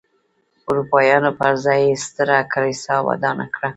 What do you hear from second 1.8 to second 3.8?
یې ستره کلیسا ودانه کړه.